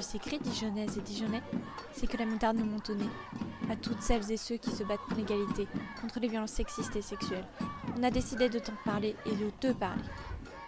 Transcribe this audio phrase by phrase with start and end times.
[0.00, 1.42] ces cris, Dijonnaises et Dijonnais
[1.92, 3.04] C'est que la moutarde nous montonnait.
[3.70, 5.68] À toutes celles et ceux qui se battent pour l'égalité,
[6.00, 7.46] contre les violences sexistes et sexuelles.
[7.96, 10.02] On a décidé de t'en parler et de te parler.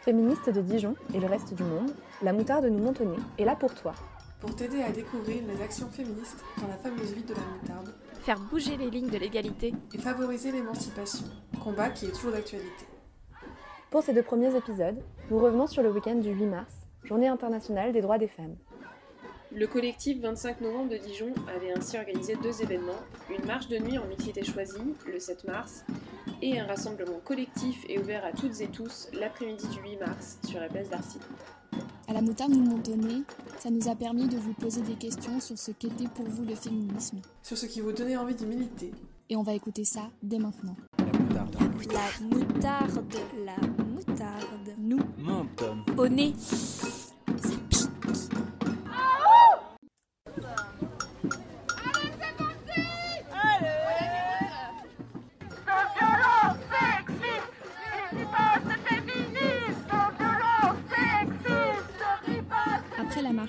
[0.02, 3.74] Féministe de Dijon et le reste du monde, la moutarde nous montonnait est là pour
[3.74, 3.94] toi.
[4.40, 7.94] Pour t'aider à découvrir les actions féministes dans la fameuse vie de la moutarde.
[8.22, 9.74] Faire bouger les lignes de l'égalité.
[9.92, 11.26] Et favoriser l'émancipation,
[11.62, 12.86] combat qui est toujours d'actualité.
[13.90, 16.74] Pour ces deux premiers épisodes, nous revenons sur le week-end du 8 mars,
[17.04, 18.56] journée internationale des droits des femmes.
[19.52, 23.00] Le collectif 25 novembre de Dijon avait ainsi organisé deux événements,
[23.36, 25.84] une marche de nuit en mixité choisie, le 7 mars,
[26.40, 30.60] et un rassemblement collectif et ouvert à toutes et tous l'après-midi du 8 mars sur
[30.60, 31.18] la place d'Arcy.
[32.06, 33.22] À la moutarde nous montonnée,
[33.58, 36.54] ça nous a permis de vous poser des questions sur ce qu'était pour vous le
[36.54, 37.20] féminisme.
[37.42, 38.92] Sur ce qui vous donnait envie de militer.
[39.28, 40.76] Et on va écouter ça dès maintenant.
[40.98, 41.56] La moutarde.
[41.92, 44.74] La moutarde, la moutarde.
[44.78, 45.84] Nous, Menton.
[45.98, 46.34] au nez.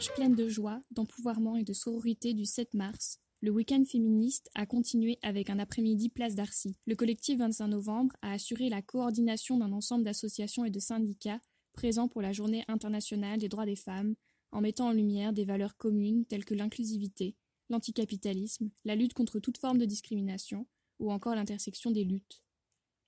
[0.10, 5.20] Pleine de joie, d'empouvoirment et de sororité du 7 mars, le week-end féministe a continué
[5.22, 6.76] avec un après-midi place d'Arcy.
[6.86, 11.42] Le collectif 25 novembre a assuré la coordination d'un ensemble d'associations et de syndicats
[11.74, 14.16] présents pour la journée internationale des droits des femmes,
[14.52, 17.36] en mettant en lumière des valeurs communes telles que l'inclusivité,
[17.70, 20.68] l'anticapitalisme, la lutte contre toute forme de discrimination,
[21.00, 22.44] ou encore l'intersection des luttes.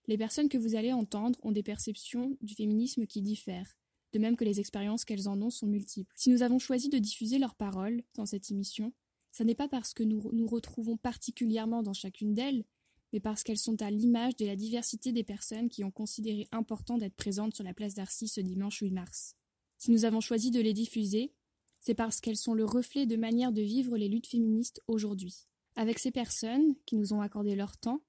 [0.07, 3.77] Les personnes que vous allez entendre ont des perceptions du féminisme qui diffèrent,
[4.13, 6.13] de même que les expériences qu'elles en ont sont multiples.
[6.15, 8.93] Si nous avons choisi de diffuser leurs paroles dans cette émission,
[9.31, 12.63] ce n'est pas parce que nous nous retrouvons particulièrement dans chacune d'elles,
[13.11, 16.97] mais parce qu'elles sont à l'image de la diversité des personnes qui ont considéré important
[16.97, 19.35] d'être présentes sur la place d'Arcy ce dimanche 8 mars.
[19.77, 21.33] Si nous avons choisi de les diffuser,
[21.79, 25.47] c'est parce qu'elles sont le reflet de manière de vivre les luttes féministes aujourd'hui.
[25.75, 28.01] Avec ces personnes qui nous ont accordé leur temps,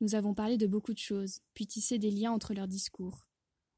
[0.00, 3.28] nous avons parlé de beaucoup de choses, puis tissé des liens entre leurs discours.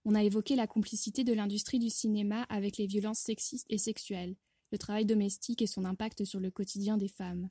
[0.05, 4.37] On a évoqué la complicité de l'industrie du cinéma avec les violences sexistes et sexuelles,
[4.71, 7.49] le travail domestique et son impact sur le quotidien des femmes.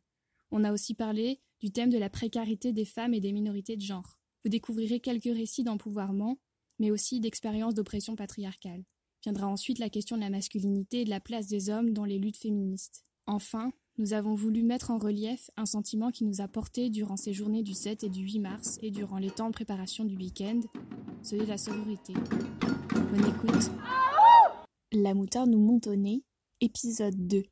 [0.52, 3.82] On a aussi parlé du thème de la précarité des femmes et des minorités de
[3.82, 4.20] genre.
[4.44, 6.38] Vous découvrirez quelques récits d'empouvoirment,
[6.80, 8.84] mais aussi d'expériences d'oppression patriarcale.
[9.24, 12.20] Viendra ensuite la question de la masculinité et de la place des hommes dans les
[12.20, 13.06] luttes féministes.
[13.26, 17.34] Enfin, nous avons voulu mettre en relief un sentiment qui nous a porté durant ces
[17.34, 20.62] journées du 7 et du 8 mars et durant les temps de préparation du week-end,
[21.22, 22.14] celui de la sororité.
[22.14, 23.72] Bonne écoute.
[24.92, 26.24] La moutarde nous monte au nez,
[26.62, 27.44] épisode 2.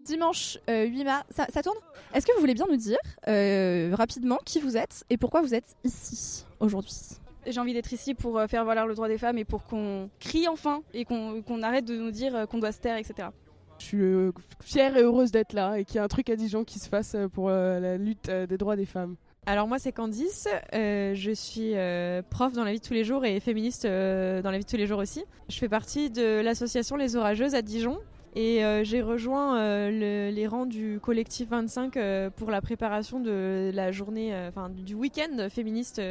[0.00, 1.78] Dimanche euh, 8 mars, ça, ça tourne?
[2.12, 5.54] Est-ce que vous voulez bien nous dire euh, rapidement qui vous êtes et pourquoi vous
[5.54, 7.18] êtes ici aujourd'hui?
[7.46, 10.10] J'ai envie d'être ici pour euh, faire valoir le droit des femmes et pour qu'on
[10.18, 13.28] crie enfin et qu'on arrête de nous dire euh, qu'on doit se taire, etc.
[13.78, 14.32] Je suis euh,
[14.62, 16.88] fière et heureuse d'être là et qu'il y ait un truc à Dijon qui se
[16.88, 19.16] fasse euh, pour euh, la lutte des droits des femmes.
[19.48, 21.74] Alors moi c'est Candice, je suis
[22.30, 24.76] prof dans la vie de tous les jours et féministe dans la vie de tous
[24.76, 25.24] les jours aussi.
[25.48, 27.98] Je fais partie de l'association Les Orageuses à Dijon
[28.34, 29.54] et j'ai rejoint
[29.88, 34.94] le- les rangs du collectif 25 euh, pour la préparation de la journée, enfin du
[34.94, 36.02] week-end féministe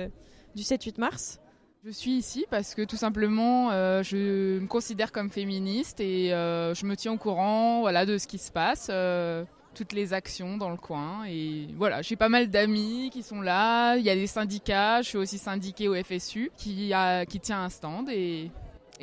[0.56, 1.42] du 7-8 mars.
[1.86, 6.74] Je suis ici parce que tout simplement, euh, je me considère comme féministe et euh,
[6.74, 10.58] je me tiens au courant, voilà, de ce qui se passe, euh, toutes les actions
[10.58, 13.98] dans le coin et voilà, j'ai pas mal d'amis qui sont là.
[13.98, 16.92] Il y a des syndicats, je suis aussi syndiquée au FSU qui
[17.40, 18.50] tient un stand et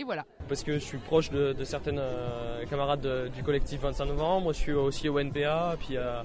[0.05, 0.25] voilà.
[0.49, 2.03] Parce que je suis proche de, certaines
[2.69, 6.25] camarades de- du collectif 25 novembre, je suis aussi au NPA, puis à,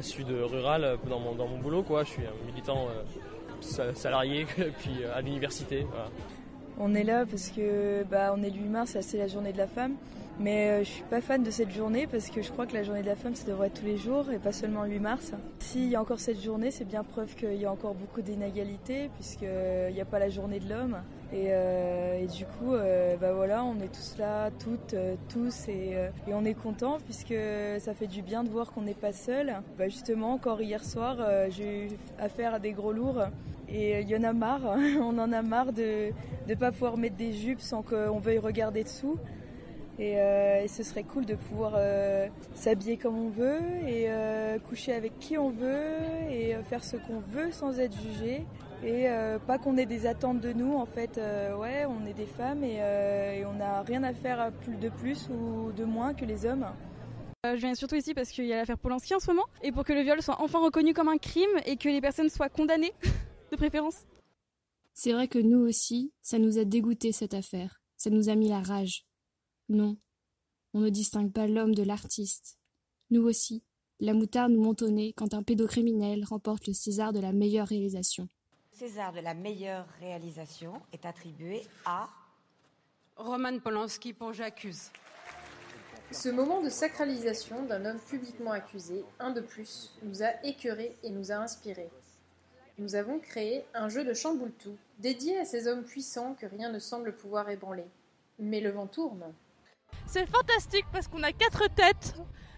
[0.00, 2.86] Sud Rural dans mon, boulot, je suis un militant
[3.60, 4.46] euh, sa- salarié,
[4.78, 5.86] puis euh, à l'université.
[6.78, 9.58] On est là parce que bah, on est le 8 mars, c'est la journée de
[9.58, 9.94] la femme.
[10.40, 12.84] Mais euh, je suis pas fan de cette journée parce que je crois que la
[12.84, 14.98] journée de la femme, ça devrait être tous les jours et pas seulement le 8
[15.00, 15.32] mars.
[15.58, 19.10] S'il y a encore cette journée, c'est bien preuve qu'il y a encore beaucoup d'inégalités
[19.16, 20.98] puisqu'il n'y a pas la journée de l'homme.
[21.30, 25.68] Et, euh, et du coup, euh, bah voilà, on est tous là, toutes, euh, tous,
[25.68, 25.94] et,
[26.28, 27.34] on est content puisque
[27.80, 29.54] ça fait du bien de voir qu'on n'est pas seul.
[29.78, 31.16] Bah justement, encore hier soir,
[31.50, 31.88] j'ai eu
[32.18, 33.24] affaire à des gros lourds
[33.68, 34.76] et il y en a marre.
[35.00, 36.10] on en a marre de
[36.48, 39.18] ne pas pouvoir mettre des jupes sans qu'on veuille regarder dessous.
[39.98, 41.76] Et, et ce serait cool de pouvoir
[42.54, 44.08] s'habiller comme on veut et
[44.68, 45.96] coucher avec qui on veut
[46.30, 48.46] et faire ce qu'on veut sans être jugé.
[48.84, 52.14] Et euh, pas qu'on ait des attentes de nous, en fait, euh, ouais, on est
[52.14, 56.14] des femmes et, euh, et on n'a rien à faire de plus ou de moins
[56.14, 56.66] que les hommes.
[57.46, 59.70] Euh, je viens surtout ici parce qu'il y a l'affaire Polanski en ce moment et
[59.70, 62.48] pour que le viol soit enfin reconnu comme un crime et que les personnes soient
[62.48, 62.92] condamnées
[63.52, 64.04] de préférence.
[64.92, 67.80] C'est vrai que nous aussi, ça nous a dégoûté cette affaire.
[67.96, 69.06] Ça nous a mis la rage.
[69.68, 69.96] Non,
[70.74, 72.58] on ne distingue pas l'homme de l'artiste.
[73.10, 73.62] Nous aussi,
[74.00, 78.28] la moutarde nous montonnait quand un pédocriminel remporte le César de la meilleure réalisation.
[78.78, 82.08] César de la meilleure réalisation est attribué à
[83.16, 84.92] Roman Polanski pour J'accuse.
[86.12, 91.10] Ce moment de sacralisation d'un homme publiquement accusé, un de plus, nous a écœurés et
[91.10, 91.90] nous a inspirés.
[92.78, 96.78] Nous avons créé un jeu de chamboule-tout, dédié à ces hommes puissants que rien ne
[96.78, 97.86] semble pouvoir ébranler.
[98.38, 99.34] Mais le vent tourne.
[100.06, 102.14] C'est fantastique parce qu'on a quatre têtes.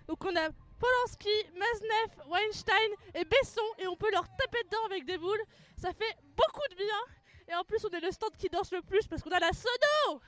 [0.07, 0.51] Donc on a
[0.81, 5.43] Polanski, Maznev, Weinstein et Besson et on peut leur taper dedans avec des boules.
[5.77, 7.01] Ça fait beaucoup de bien.
[7.49, 9.53] Et en plus on est le stand qui danse le plus parce qu'on a la
[9.53, 10.21] sono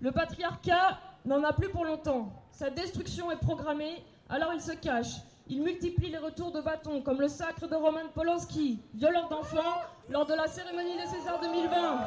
[0.00, 2.30] Le patriarcat n'en a plus pour longtemps.
[2.52, 5.16] Sa destruction est programmée, alors il se cache.
[5.48, 10.26] Il multiplie les retours de bâton, comme le sacre de Roman Polanski, violeur d'enfants, lors
[10.26, 12.00] de la cérémonie des Césars 2020.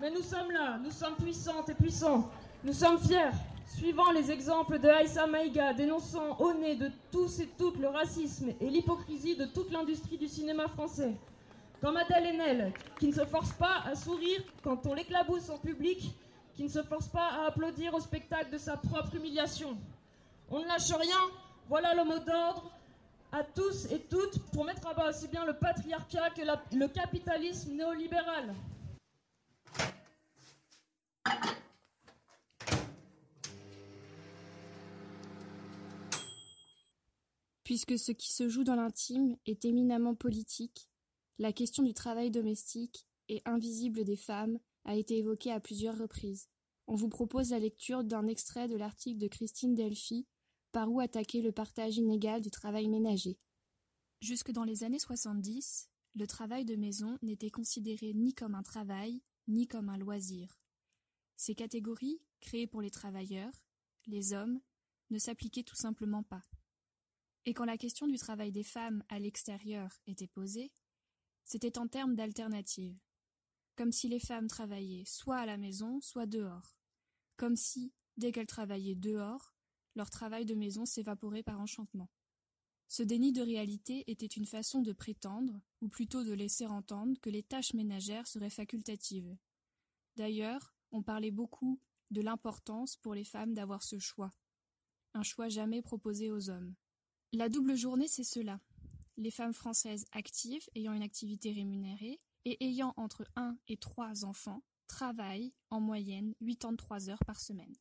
[0.00, 2.28] Mais nous sommes là, nous sommes puissantes et puissants.
[2.64, 3.30] Nous sommes fiers,
[3.76, 8.52] suivant les exemples de Aïssa Maïga, dénonçant au nez de tous et toutes le racisme
[8.60, 11.14] et l'hypocrisie de toute l'industrie du cinéma français.
[11.80, 16.12] Comme Adèle Haenel, qui ne se force pas à sourire quand on l'éclabousse en public,
[16.54, 19.78] qui ne se force pas à applaudir au spectacle de sa propre humiliation.
[20.50, 21.20] On ne lâche rien,
[21.68, 22.70] voilà le mot d'ordre
[23.32, 26.42] à tous et toutes pour mettre à bas aussi bien le patriarcat que
[26.76, 28.52] le capitalisme néolibéral.
[37.70, 40.90] Puisque ce qui se joue dans l'intime est éminemment politique,
[41.38, 46.48] la question du travail domestique et invisible des femmes a été évoquée à plusieurs reprises.
[46.88, 50.26] On vous propose la lecture d'un extrait de l'article de Christine Delphi
[50.72, 53.38] Par où attaquer le partage inégal du travail ménager?
[54.20, 59.22] Jusque dans les années 70, le travail de maison n'était considéré ni comme un travail,
[59.46, 60.60] ni comme un loisir.
[61.36, 63.62] Ces catégories, créées pour les travailleurs,
[64.08, 64.60] les hommes,
[65.10, 66.42] ne s'appliquaient tout simplement pas.
[67.46, 70.72] Et quand la question du travail des femmes à l'extérieur était posée,
[71.44, 72.98] c'était en termes d'alternative.
[73.76, 76.76] Comme si les femmes travaillaient soit à la maison, soit dehors.
[77.36, 79.54] Comme si, dès qu'elles travaillaient dehors,
[79.94, 82.10] leur travail de maison s'évaporait par enchantement.
[82.88, 87.30] Ce déni de réalité était une façon de prétendre, ou plutôt de laisser entendre, que
[87.30, 89.36] les tâches ménagères seraient facultatives.
[90.16, 94.32] D'ailleurs, on parlait beaucoup de l'importance pour les femmes d'avoir ce choix,
[95.14, 96.74] un choix jamais proposé aux hommes.
[97.32, 98.58] La double journée, c'est cela.
[99.16, 104.62] Les femmes françaises actives, ayant une activité rémunérée, et ayant entre 1 et 3 enfants,
[104.86, 107.74] travaillent en moyenne 83 heures par semaine.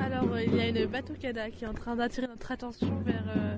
[0.00, 3.24] Alors, euh, il y a une batucada qui est en train d'attirer notre attention vers
[3.28, 3.56] euh,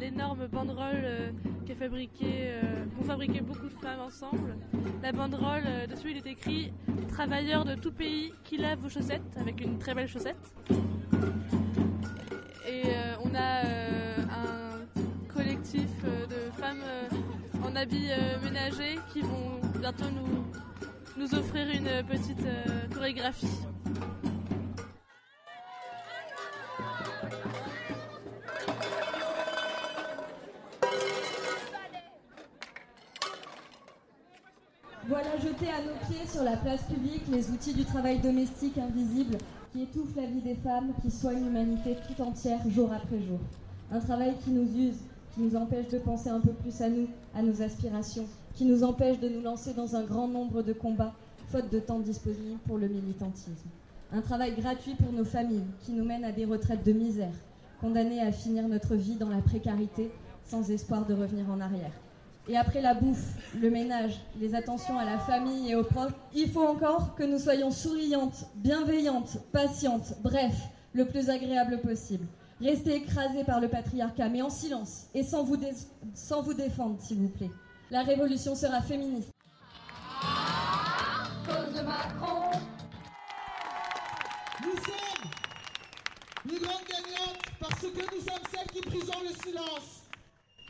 [0.00, 1.30] l'énorme banderole euh,
[1.66, 4.56] qu'a fabriqué, euh, qu'ont fabriqué beaucoup de femmes ensemble.
[5.02, 6.72] La banderole, euh, dessus, il est écrit
[7.08, 10.54] Travailleurs de tout pays qui lavent vos chaussettes, avec une très belle chaussette.
[15.78, 20.44] Euh, de femmes euh, en habits euh, ménagers qui vont bientôt nous,
[21.16, 22.44] nous offrir une petite
[22.92, 23.46] chorégraphie.
[35.06, 39.38] Voilà jetés à nos pieds sur la place publique les outils du travail domestique invisible
[39.72, 43.38] qui étouffe la vie des femmes, qui soigne l'humanité tout entière jour après jour.
[43.92, 44.98] Un travail qui nous use,
[45.34, 48.82] qui nous empêche de penser un peu plus à nous, à nos aspirations, qui nous
[48.82, 51.14] empêche de nous lancer dans un grand nombre de combats,
[51.48, 53.68] faute de temps disponible pour le militantisme.
[54.12, 57.32] Un travail gratuit pour nos familles, qui nous mène à des retraites de misère,
[57.80, 60.10] condamnées à finir notre vie dans la précarité,
[60.44, 61.92] sans espoir de revenir en arrière.
[62.48, 66.50] Et après la bouffe, le ménage, les attentions à la famille et aux proches, il
[66.50, 72.26] faut encore que nous soyons souriantes, bienveillantes, patientes, bref, le plus agréable possible.
[72.60, 75.72] Restez écrasés par le patriarcat, mais en silence et sans vous, dé-
[76.14, 77.50] sans vous défendre, s'il vous plaît.
[77.90, 79.30] La révolution sera féministe.
[81.46, 82.50] Cause de Macron.
[84.62, 85.30] Nous sommes
[86.50, 90.02] les grandes gagnantes parce que nous sommes celles qui brisons le silence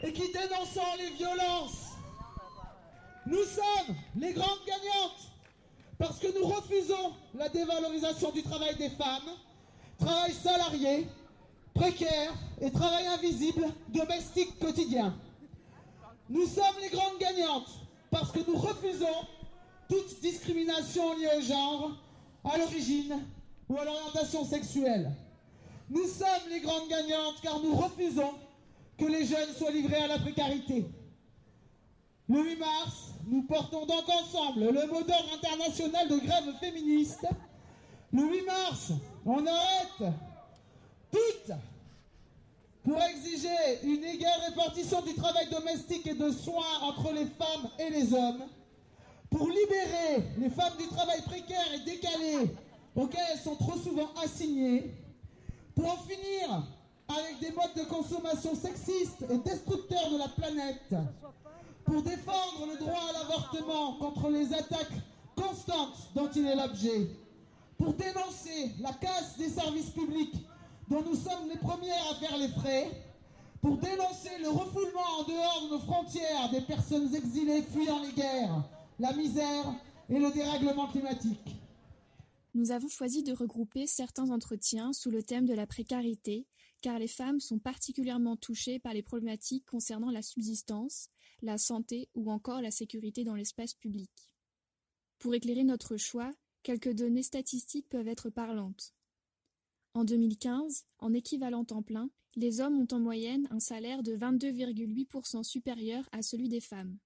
[0.03, 1.89] et qui dénonçons les violences.
[3.27, 5.33] Nous sommes les grandes gagnantes
[5.99, 9.29] parce que nous refusons la dévalorisation du travail des femmes,
[9.99, 11.09] travail salarié,
[11.81, 15.15] précaire et travail invisible, domestique quotidien.
[16.29, 17.71] Nous sommes les grandes gagnantes
[18.11, 19.07] parce que nous refusons
[19.89, 21.93] toute discrimination liée au genre,
[22.45, 23.25] à l'origine
[23.69, 25.11] ou à l'orientation sexuelle.
[25.89, 28.35] Nous sommes les grandes gagnantes car nous refusons
[28.99, 30.85] que les jeunes soient livrés à la précarité.
[32.29, 37.27] Le 8 mars, nous portons donc ensemble le mot d'ordre international de grève féministe.
[38.13, 38.93] Le 8 mars,
[39.25, 40.13] on arrête
[41.11, 41.53] toutes
[42.85, 43.49] pour exiger
[43.83, 48.43] une égale répartition du travail domestique et de soins entre les femmes et les hommes,
[49.29, 52.55] pour libérer les femmes du travail précaire et décalé
[52.97, 54.93] auquel elles sont trop souvent assignées,
[55.75, 56.67] pour en finir
[57.09, 60.95] avec des modes de consommation sexistes et destructeurs de la planète,
[61.85, 64.93] pour défendre le droit à l'avortement contre les attaques
[65.37, 67.09] constantes dont il est l'objet,
[67.79, 70.35] pour dénoncer la casse des services publics
[70.91, 72.91] dont nous sommes les premières à faire les frais,
[73.63, 78.69] pour dénoncer le refoulement en dehors de nos frontières des personnes exilées fuyant les guerres,
[78.99, 79.75] la misère
[80.09, 81.57] et le dérèglement climatique.
[82.55, 86.49] Nous avons choisi de regrouper certains entretiens sous le thème de la précarité,
[86.83, 91.11] car les femmes sont particulièrement touchées par les problématiques concernant la subsistance,
[91.43, 94.11] la santé ou encore la sécurité dans l'espace public.
[95.19, 96.33] Pour éclairer notre choix,
[96.63, 98.95] quelques données statistiques peuvent être parlantes.
[99.95, 105.43] En 2015, en équivalent temps plein, les hommes ont en moyenne un salaire de 22,8%
[105.43, 106.97] supérieur à celui des femmes.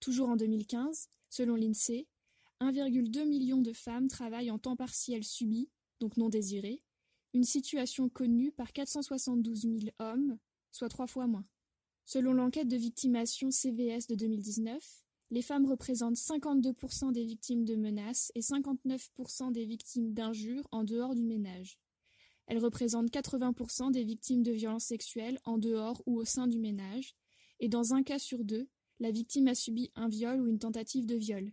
[0.00, 2.08] Toujours en 2015, selon l'INSEE,
[2.60, 6.82] 1,2 million de femmes travaillent en temps partiel subi, donc non désiré,
[7.34, 10.38] une situation connue par 472 000 hommes,
[10.72, 11.46] soit trois fois moins.
[12.04, 18.32] Selon l'enquête de victimation CVS de 2019, les femmes représentent 52% des victimes de menaces
[18.34, 21.78] et 59% des victimes d'injures en dehors du ménage.
[22.52, 27.14] Elles représentent 80% des victimes de violences sexuelles en dehors ou au sein du ménage,
[27.60, 28.68] et dans un cas sur deux,
[29.00, 31.50] la victime a subi un viol ou une tentative de viol.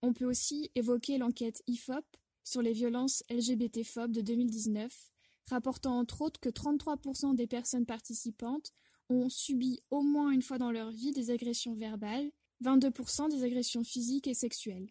[0.00, 2.06] On peut aussi évoquer l'enquête IFOP
[2.42, 5.10] sur les violences LGBT-phobes de 2019,
[5.44, 8.72] rapportant entre autres que 33% des personnes participantes
[9.10, 12.32] ont subi au moins une fois dans leur vie des agressions verbales,
[12.64, 14.88] 22% des agressions physiques et sexuelles.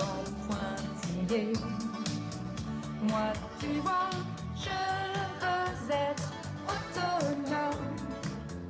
[0.00, 1.52] En pointillés.
[3.02, 4.10] Moi, tu vois,
[4.54, 4.70] je
[5.40, 6.32] veux être
[6.66, 7.96] autonome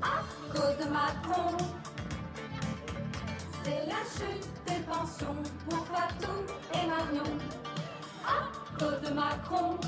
[0.02, 1.56] à cause de Macron.
[3.64, 5.37] C'est la chute des pensions
[5.68, 6.33] pour Fatou
[6.75, 7.38] et Marion
[8.26, 9.78] à cause de Macron.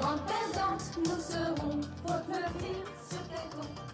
[0.00, 3.89] Quand perdante nous serons, faut te le dire sur tes.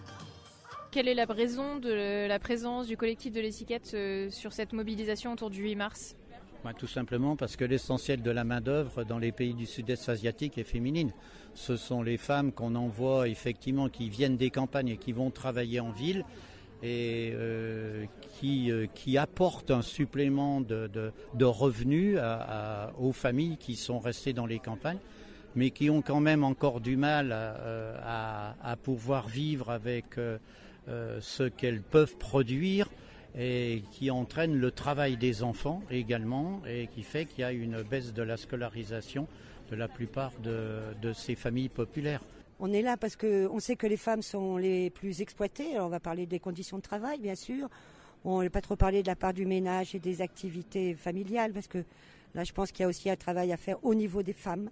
[0.96, 5.34] Quelle est la raison de la présence du collectif de l'étiquette euh, sur cette mobilisation
[5.34, 6.16] autour du 8 mars?
[6.64, 10.56] Bah, Tout simplement parce que l'essentiel de la main-d'œuvre dans les pays du sud-est asiatique
[10.56, 11.12] est féminine.
[11.52, 15.80] Ce sont les femmes qu'on envoie effectivement qui viennent des campagnes et qui vont travailler
[15.80, 16.24] en ville
[16.82, 18.06] et euh,
[18.40, 20.90] qui, euh, qui apportent un supplément de,
[21.34, 22.18] de- revenus
[22.98, 25.00] aux familles qui sont restées dans les campagnes
[25.56, 30.18] mais qui ont quand même encore du mal à, euh, à- à pouvoir vivre avec
[30.86, 32.88] ce qu'elles peuvent produire
[33.38, 37.82] et qui entraîne le travail des enfants également et qui fait qu'il y a une
[37.82, 39.28] baisse de la scolarisation
[39.70, 42.22] de la plupart de, ces familles populaires.
[42.58, 45.78] On est là parce qu'on sait que les femmes sont les plus exploitées.
[45.78, 47.68] On va parler des conditions de travail, bien sûr.
[48.24, 51.68] On n'a pas trop parlé de la part du ménage et des activités familiales, parce
[51.68, 51.84] que
[52.34, 54.70] là, je pense qu'il y a aussi un travail à faire au niveau des femmes,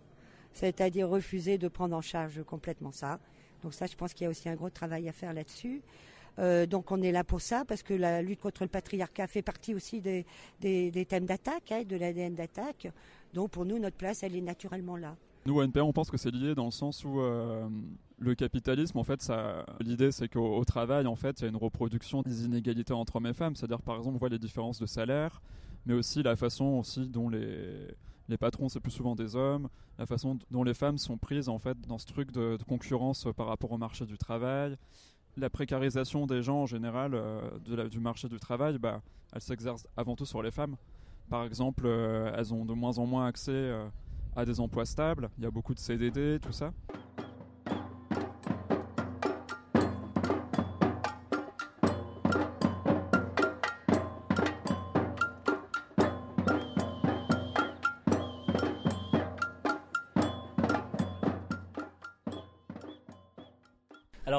[0.55, 3.21] c'est-à-dire refuser de prendre en charge complètement ça.
[3.65, 5.83] Donc ça, je pense qu'il y a aussi un gros travail à faire là-dessus.
[6.39, 9.43] Euh, donc on est là pour ça, parce que la lutte contre le patriarcat fait
[9.43, 10.27] partie aussi des,
[10.61, 12.89] des- thèmes d'attaque, hein, de l'ADN d'attaque.
[13.33, 15.17] Donc pour nous, notre place, elle est naturellement là.
[15.47, 17.69] Nous, au NPA, on pense que c'est lié dans le sens où euh,
[18.19, 21.51] le capitalisme, en fait, ça, l'idée, c'est qu'au au travail, en fait, il y a
[21.51, 23.55] une reproduction des inégalités entre hommes et femmes.
[23.55, 25.43] C'est-à-dire, par exemple, on voit les différences de salaire,
[25.87, 27.95] mais aussi la façon aussi dont les,
[28.29, 31.59] les patrons, c'est plus souvent des hommes, la façon dont les femmes sont prises, en
[31.59, 34.77] fait, dans ce truc de, concurrence par rapport au marché du travail.
[35.37, 39.41] La précarisation des gens, en général, euh, de la- du marché du travail, bah, elle
[39.41, 40.77] s'exerce avant tout sur les femmes.
[41.29, 43.89] Par exemple, euh, elles ont de moins en moins accès euh,
[44.37, 46.73] à des emplois stables, il y a beaucoup de CDD, tout ça.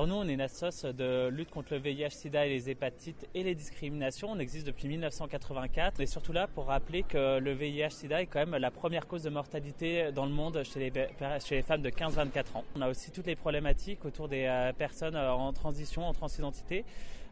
[0.05, 3.55] Nous, on est une association de lutte contre le VIH-Sida et les hépatites et les
[3.55, 4.29] discriminations.
[4.29, 5.95] On existe depuis 1984.
[5.97, 9.24] On est surtout là pour rappeler que le VIH-Sida est quand même la première cause
[9.24, 11.07] de mortalité dans le monde chez les,
[11.43, 12.63] chez les femmes de 15-24 ans.
[12.75, 16.85] On a aussi toutes les problématiques autour des euh, personnes euh, en transition, en transidentité.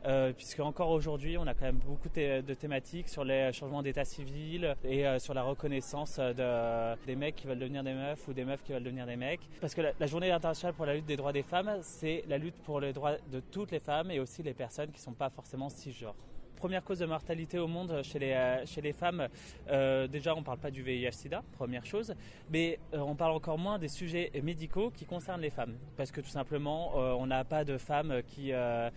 [0.05, 4.03] Euh, puisque encore aujourd'hui, on a quand même beaucoup de thématiques sur les changements d'état
[4.03, 8.33] civil et euh, sur la reconnaissance de, des mecs qui veulent devenir des meufs ou
[8.33, 9.41] des meufs qui veulent devenir des mecs.
[9.61, 12.37] Parce que la, la journée internationale pour la lutte des droits des femmes, c'est la
[12.37, 15.13] lutte pour les droits de toutes les femmes et aussi les personnes qui ne sont
[15.13, 16.15] pas forcément cisgenres
[16.63, 19.27] première cause de mortalité au monde chez les, euh, femmes,
[19.69, 22.15] euh, déjà on ne parle pas du VIH-Sida, première chose,
[22.49, 25.75] mais euh, on parle encore moins des sujets médicaux qui concernent les femmes.
[25.97, 28.91] Parce que tout simplement, on n'a pas de femmes qui, à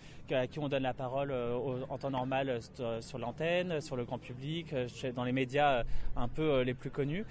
[0.49, 1.33] qui on donne la parole
[1.89, 2.59] en temps normal
[3.01, 4.73] sur l'antenne, sur le grand public,
[5.13, 5.83] dans les médias
[6.15, 7.25] un peu les plus connus.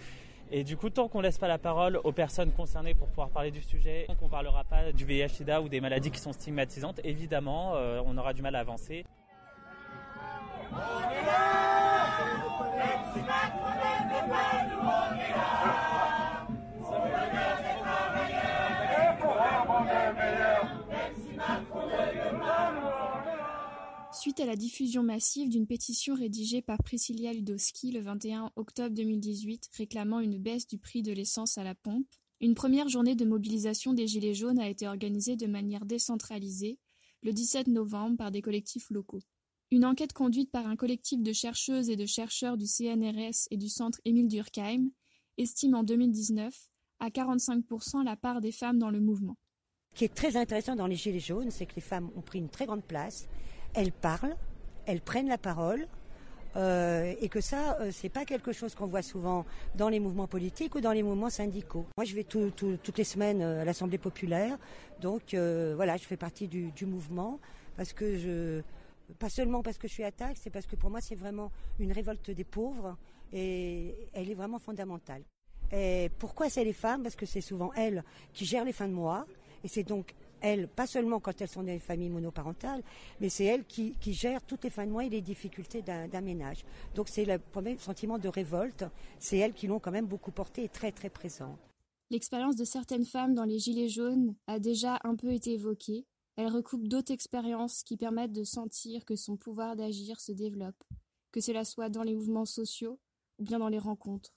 [0.50, 3.50] Et du coup, tant qu'on laisse pas la parole aux personnes concernées pour pouvoir parler
[3.50, 7.72] du sujet, tant qu'on parlera pas du VIH/SIDA ou des maladies qui sont stigmatisantes, évidemment,
[8.04, 9.06] on aura du mal à avancer.
[24.12, 29.68] Suite à la diffusion massive d'une pétition rédigée par Priscilla Ludowski le 21 octobre 2018
[29.76, 32.09] réclamant une baisse du prix de l'essence à la pompe,
[32.40, 36.78] une première journée de mobilisation des Gilets jaunes a été organisée de manière décentralisée
[37.23, 39.23] le 17 novembre par des collectifs locaux.
[39.73, 43.68] Une enquête conduite par un collectif de chercheuses et de chercheurs du CNRS et du
[43.68, 44.90] centre Émile Durkheim
[45.38, 46.54] estime en 2019
[47.00, 49.37] à 45% la part des femmes dans le mouvement.
[49.94, 52.38] Ce qui est très intéressant dans les Gilets jaunes, c'est que les femmes ont pris
[52.38, 53.26] une très grande place.
[53.75, 54.37] Elles parlent,
[54.87, 55.88] elles prennent la parole,
[56.56, 59.44] euh, et que ça, euh, c'est pas quelque chose qu'on voit souvent
[59.75, 61.85] dans les mouvements politiques ou dans les mouvements syndicaux.
[61.96, 64.56] Moi, je vais toutes les semaines euh, à l'Assemblée populaire,
[65.00, 67.40] donc voilà, je fais partie du, du mouvement
[67.76, 68.62] parce que je
[69.19, 71.50] pas seulement parce que je suis à taxe, c'est parce que pour moi c'est vraiment
[71.78, 72.97] une révolte des pauvres
[73.32, 75.23] et elle est vraiment fondamentale.
[76.19, 77.02] Pourquoi c'est les femmes?
[77.02, 79.26] Parce que c'est souvent elles qui gèrent les fins de mois
[79.64, 82.82] et c'est donc elles, pas seulement quand elles sont dans une famille monoparentale,
[83.21, 86.21] mais c'est elles qui, qui, gèrent toutes les fins de mois et les difficultés d'un
[86.21, 86.64] ménage.
[86.95, 88.84] Donc c'est le premier sentiment de révolte,
[89.19, 91.58] c'est elles qui l'ont quand même beaucoup porté et très très présent.
[92.10, 96.04] L'expérience de certaines femmes dans les Gilets jaunes a déjà un peu été évoquée,
[96.36, 100.82] elle recoupe d'autres expériences qui permettent de sentir que son pouvoir d'agir se développe,
[101.32, 103.00] que cela soit dans les mouvements sociaux
[103.38, 104.30] ou bien dans les rencontres.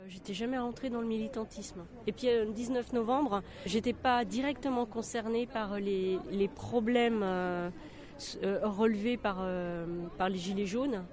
[0.00, 1.84] Euh, j'étais jamais rentrée dans le militantisme.
[2.06, 6.18] Et puis le 19 novembre, j'étais pas directement concernée par les,
[6.54, 7.70] problèmes euh,
[8.44, 11.04] euh, relevés par, les gilets jaunes,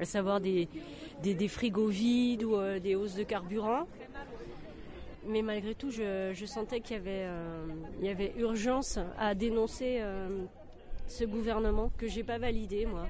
[0.00, 0.68] à savoir des
[1.48, 3.86] frigos vides ou des hausses de carburant
[5.26, 10.28] mais malgré tout, je, sentais qu'il y, avait, euh, urgence à dénoncer euh,
[11.06, 13.08] ce gouvernement que j'ai pas validé, moi.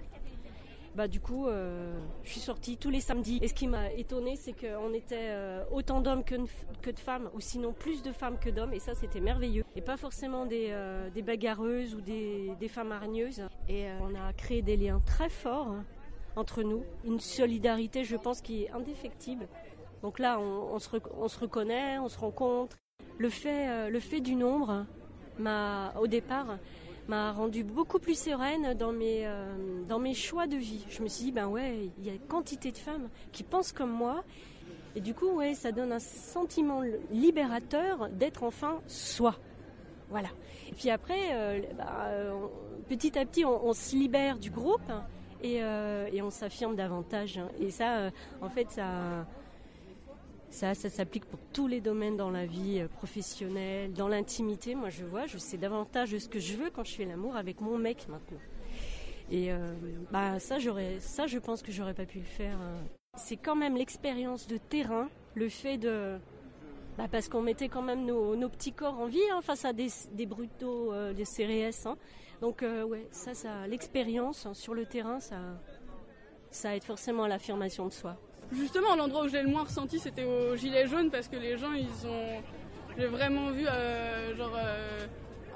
[0.94, 3.38] Bah, du coup, euh, je suis sortie tous les samedis.
[3.40, 5.34] Et ce qui m'a étonnée, c'est qu'on était
[5.70, 9.20] autant d'hommes que, de femmes, ou sinon plus de femmes que d'hommes, et ça, c'était
[9.20, 9.64] merveilleux.
[9.74, 10.70] Et pas forcément des,
[11.24, 13.42] bagarreuses ou des, des, femmes hargneuses.
[13.70, 15.76] Et on a créé des liens très forts
[16.36, 19.46] entre nous, une solidarité, je pense, qui est indéfectible.
[20.02, 22.76] Donc là, on, se, reconnaît, on se rencontre.
[23.18, 24.84] Le fait, euh, le fait du nombre
[25.38, 26.58] m'a, au départ,
[27.06, 29.54] m'a rendu beaucoup plus sereine dans mes, euh,
[29.88, 30.84] dans mes choix de vie.
[30.88, 33.92] Je me suis dit, ben ouais, il y a quantité de femmes qui pensent comme
[33.92, 34.24] moi.
[34.96, 39.36] Et du coup, ouais, ça donne un sentiment libérateur d'être enfin soi.
[40.10, 40.28] Voilà.
[40.68, 42.10] Et puis après, euh, bah,
[42.88, 44.92] petit à petit, on, se libère du groupe
[45.42, 47.40] et, et on s'affirme davantage.
[47.60, 48.10] Et ça,
[48.42, 49.24] en fait, ça
[50.52, 54.74] ça, ça s'applique pour tous les domaines dans la vie euh, professionnelle, dans l'intimité.
[54.74, 57.60] Moi, je vois, je sais davantage ce que je veux quand je fais l'amour avec
[57.60, 58.38] mon mec maintenant.
[59.30, 59.72] Et euh,
[60.10, 62.60] bah ça, j'aurais, ça, je pense que j'aurais pas pu le faire.
[62.60, 62.84] Hein.
[63.16, 66.18] C'est quand même l'expérience de terrain, le fait de,
[66.98, 69.88] bah parce qu'on mettait quand même nos, petits corps en vie hein, face à des,
[70.12, 71.86] des brutaux, euh, des CRS.
[71.86, 71.96] Hein.
[72.42, 75.38] Donc ouais, ça, ça, l'expérience sur le terrain, ça,
[76.50, 78.18] ça aide forcément à l'affirmation de soi.
[78.52, 81.72] Justement, l'endroit où j'ai le moins ressenti, c'était au gilet jaune parce que les gens,
[81.72, 82.42] ils ont.
[82.98, 85.06] J'ai vraiment vu euh, genre euh,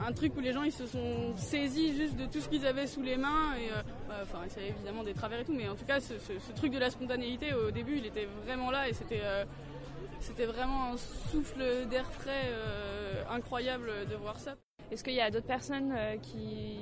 [0.07, 2.87] un truc où les gens ils se sont saisis juste de tout ce qu'ils avaient
[2.87, 4.25] sous les mains et euh, bah,
[4.57, 6.15] y évidemment des travers et tout, mais en tout cas ce,
[6.55, 9.21] truc de la spontanéité au début, il était vraiment là et c'était
[10.19, 12.51] c'était vraiment un souffle d'air frais
[13.31, 14.55] incroyable de voir ça.
[14.91, 16.79] Est-ce qu'il y a d'autres personnes qui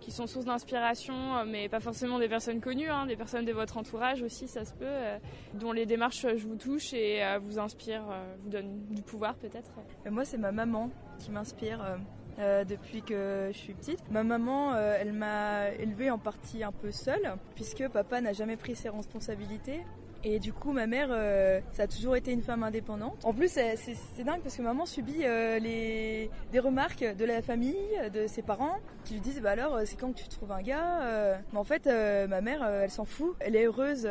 [0.00, 3.52] qui sont source d'inspiration, euh, mais pas forcément des personnes connues, hein, des personnes de
[3.52, 5.18] votre entourage aussi, ça se peut, euh,
[5.54, 8.06] dont les démarches je vous touche et euh, vous inspirent,
[8.42, 9.70] vous donnent du pouvoir peut-être
[10.10, 11.98] Moi, c'est ma maman qui m'inspire.
[12.38, 14.00] euh, depuis que je suis petite.
[14.10, 18.56] Ma maman, euh, elle m'a élevée en partie un peu seule, puisque papa n'a jamais
[18.56, 19.80] pris ses responsabilités.
[20.22, 23.24] Et du coup, ma mère, euh, ça a toujours été une femme indépendante.
[23.24, 27.74] En plus, c'est dingue parce que maman subit euh, des remarques de la famille,
[28.12, 30.60] de ses parents, qui lui disent Bah alors, euh, c'est quand que tu trouves un
[30.60, 33.34] gars Mais en fait, ma mère, elle s'en fout.
[33.40, 34.02] Elle est heureuse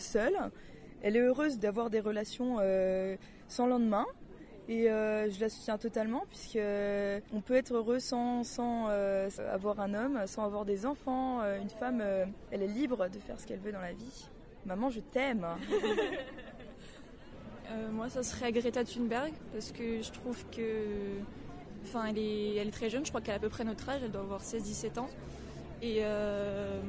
[0.00, 0.36] seule.
[1.02, 2.58] Elle est heureuse d'avoir des relations
[3.48, 4.06] sans lendemain.
[4.68, 6.58] Et je la soutiens totalement puisque
[7.32, 8.42] on peut être heureux sans,
[9.50, 11.40] avoir un homme, sans avoir des enfants.
[11.58, 12.02] Une femme,
[12.50, 14.28] elle est libre de faire ce qu'elle veut dans la vie.
[14.66, 15.46] Maman, je t'aime.
[17.70, 20.84] Euh, moi, ça serait Greta Thunberg parce que je trouve que,
[21.82, 23.06] enfin, elle est, très jeune.
[23.06, 24.02] Je crois qu'elle a à peu près notre âge.
[24.04, 25.08] Elle doit avoir 16-17 ans.
[25.80, 26.82] Et euh,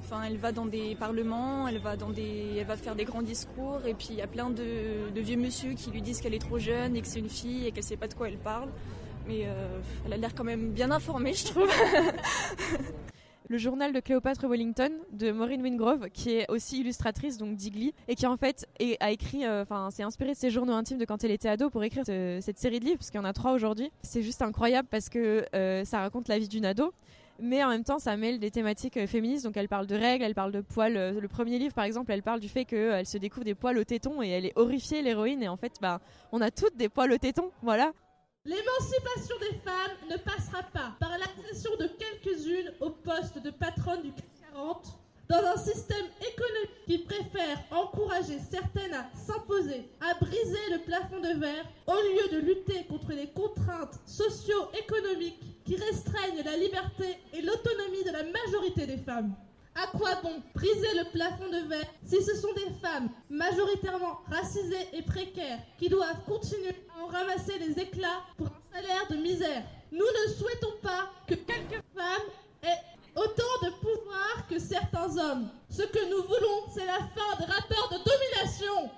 [0.00, 3.20] enfin, elle va dans des parlements, elle va dans des, elle va faire des grands
[3.20, 3.80] discours.
[3.86, 6.38] Et puis il y a plein de, de vieux monsieur qui lui disent qu'elle est
[6.38, 8.70] trop jeune et que c'est une fille et qu'elle sait pas de quoi elle parle.
[9.26, 11.70] Mais euh, elle a l'air quand même bien informée, je trouve.
[13.48, 18.14] le journal de Cléopâtre Wellington de Maureen Wingrove, qui est aussi illustratrice donc d'Igly et
[18.14, 18.66] qui en fait
[19.00, 21.70] a écrit, euh, enfin s'est inspirée de ses journaux intimes de quand elle était ado
[21.70, 23.90] pour écrire ce- cette série de livres, parce qu'il y en a trois aujourd'hui.
[24.02, 26.92] C'est juste incroyable parce que euh, ça raconte la vie d'une ado.
[27.40, 29.44] Mais en même temps, ça mêle des thématiques euh, féministes.
[29.44, 30.96] Donc, elle parle de règles, elle parle de poils.
[30.96, 33.78] Euh, Le premier livre, par exemple, elle parle du fait qu'elle se découvre des poils
[33.78, 35.40] au téton et elle est horrifiée, l'héroïne.
[35.44, 36.00] Et en fait, bah,
[36.32, 37.52] on a toutes des poils au téton.
[37.62, 37.92] Voilà.
[38.44, 41.17] L'émancipation des femmes ne passera pas par
[41.66, 47.58] de quelques-unes au poste de patronne du CAC 40 dans un système économique qui préfère
[47.72, 53.10] encourager certaines à s'imposer, à briser le plafond de verre, au lieu de lutter contre
[53.10, 59.34] les contraintes socio-économiques qui restreignent la liberté et l'autonomie de la majorité des femmes.
[59.74, 64.88] À quoi bon briser le plafond de verre si ce sont des femmes majoritairement racisées
[64.92, 69.64] et précaires qui doivent continuer à en ramasser les éclats pour un salaire de misère?
[69.90, 72.30] Nous ne souhaitons pas que quelques femmes
[72.62, 72.82] aient
[73.16, 75.48] autant de pouvoir que certains hommes.
[75.70, 78.90] Ce que nous voulons, c'est la fin des rapports de domination.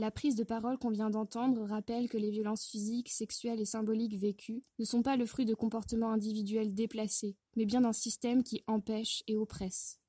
[0.00, 4.16] La prise de parole qu'on vient d'entendre rappelle que les violences physiques, sexuelles et symboliques
[4.16, 8.64] vécues ne sont pas le fruit de comportements individuels déplacés, mais bien d'un système qui
[8.66, 10.00] empêche et oppresse.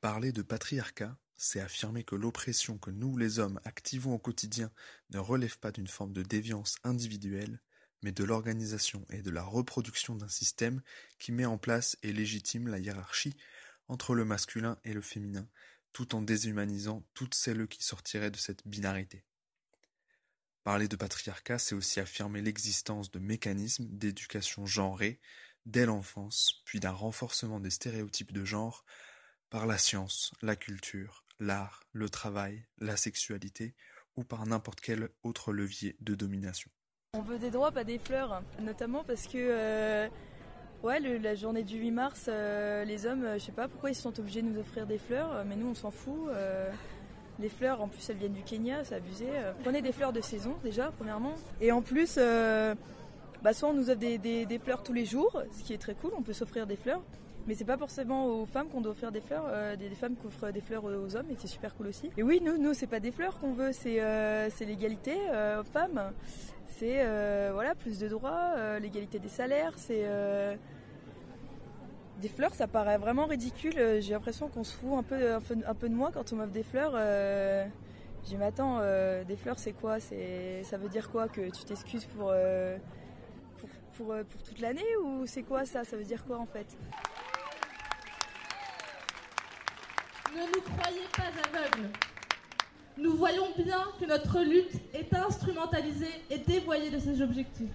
[0.00, 4.70] Parler de patriarcat, c'est affirmer que l'oppression que nous, les hommes, activons au quotidien
[5.10, 7.60] ne relève pas d'une forme de déviance individuelle,
[8.02, 10.82] mais de l'organisation et de la reproduction d'un système
[11.18, 13.36] qui met en place et légitime la hiérarchie
[13.88, 15.48] entre le masculin et le féminin,
[15.92, 19.24] tout en déshumanisant toutes celles qui sortiraient de cette binarité.
[20.64, 25.20] Parler de patriarcat, c'est aussi affirmer l'existence de mécanismes d'éducation genrée
[25.66, 28.84] dès l'enfance, puis d'un renforcement des stéréotypes de genre
[29.50, 33.74] par la science, la culture, l'art, le travail, la sexualité
[34.16, 36.70] ou par n'importe quel autre levier de domination.
[37.14, 40.08] On veut des droits, pas des fleurs, notamment parce que euh,
[40.82, 44.18] la journée du 8 mars, euh, les hommes, euh, je sais pas pourquoi ils sont
[44.18, 46.28] obligés de nous offrir des fleurs, mais nous on s'en fout.
[47.40, 49.26] les fleurs, en plus, elles viennent du Kenya, c'est abusé.
[49.62, 51.34] Prenez des fleurs de saison déjà, premièrement.
[51.60, 55.72] Et en plus, bah, soit on nous offre des fleurs tous les jours, ce qui
[55.72, 57.02] est très cool, on peut s'offrir des fleurs.
[57.46, 60.26] Mais c'est pas forcément aux femmes qu'on doit offrir des fleurs, euh, des, femmes qui
[60.26, 62.10] offrent des fleurs aux hommes, et c'est super cool aussi.
[62.16, 65.64] Et oui, nous, nous c'est pas des fleurs qu'on veut, c'est euh, l'égalité euh, aux
[65.64, 66.12] femmes.
[66.66, 67.04] C'est
[67.52, 70.04] voilà, plus de droits, l'égalité des salaires, c'est.
[72.20, 74.00] des fleurs, ça paraît vraiment ridicule.
[74.00, 76.64] J'ai l'impression qu'on se fout un peu, un peu, de moi quand on m'offre des
[76.64, 76.94] fleurs.
[76.96, 77.64] Euh,
[78.24, 78.80] dis, mais attends,
[79.24, 80.00] des fleurs, c'est quoi?
[80.00, 82.34] Ça veut dire quoi Que tu t'excuses pour,
[83.96, 85.84] pour, pour toute l'année Ou c'est quoi ça?
[85.84, 86.66] Ça veut dire quoi en fait?
[90.34, 91.90] Ne nous croyez pas aveugles.
[92.96, 97.70] Nous voyons bien que notre lutte est instrumentalisée et dévoyée de ses objectifs.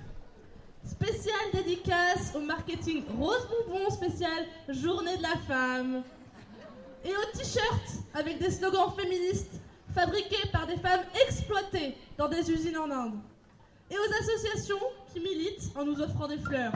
[0.83, 6.03] Spéciale dédicace au marketing Rose Bonbon spécial Journée de la femme.
[7.05, 9.61] Et aux t-shirts avec des slogans féministes
[9.95, 13.19] fabriqués par des femmes exploitées dans des usines en Inde.
[13.89, 14.79] Et aux associations
[15.13, 16.73] qui militent en nous offrant des fleurs.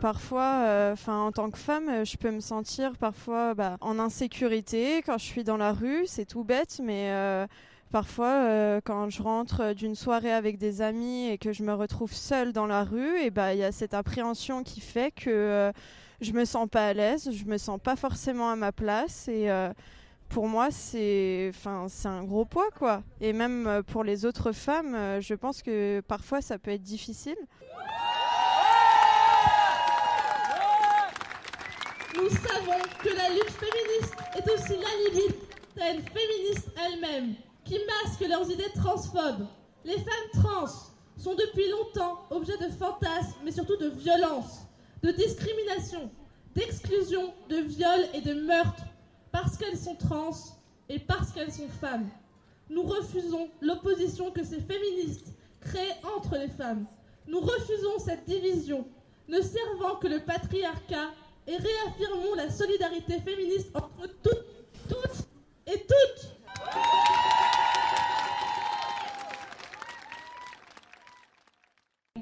[0.00, 5.02] Parfois, euh, en tant que femme, euh, je peux me sentir parfois bah, en insécurité
[5.04, 6.06] quand je suis dans la rue.
[6.06, 7.46] C'est tout bête, mais euh,
[7.92, 12.54] parfois, quand je rentre d'une soirée avec des amis et que je me retrouve seule
[12.54, 15.72] dans la rue, et bah, il y a cette appréhension qui fait que euh,
[16.22, 19.50] je me sens pas à l'aise, je me sens pas forcément à ma place et
[20.30, 21.50] pour moi, c'est
[21.88, 23.02] c'est un gros poids, quoi.
[23.20, 27.36] Et même pour les autres femmes, je pense que parfois ça peut être difficile.
[32.16, 35.34] Nous savons que la lutte féministe est aussi l'alibi
[35.76, 39.46] féministe elle-même, qui masque leurs idées transphobes.
[39.84, 40.66] Les femmes trans
[41.16, 44.62] sont depuis longtemps objets de fantasmes, mais surtout de violence,
[45.02, 46.10] de discrimination,
[46.54, 48.84] d'exclusion, de viol et de meurtre,
[49.30, 50.32] parce qu'elles sont trans
[50.88, 52.08] et parce qu'elles sont femmes.
[52.68, 56.86] Nous refusons l'opposition que ces féministes créent entre les femmes.
[57.28, 58.86] Nous refusons cette division,
[59.28, 61.10] ne servant que le patriarcat
[61.50, 64.46] et réaffirmons la solidarité féministe entre toutes,
[64.88, 65.26] toutes
[65.66, 66.39] et toutes.